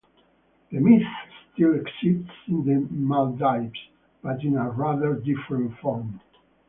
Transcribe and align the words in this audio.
The 0.71 0.79
myth 0.79 1.05
still 1.53 1.75
exists 1.75 2.33
in 2.47 2.65
the 2.65 2.87
Maldives, 2.91 3.79
but 4.23 4.43
in 4.43 4.55
a 4.57 4.71
rather 4.71 5.13
different 5.13 5.77
form. 5.77 6.19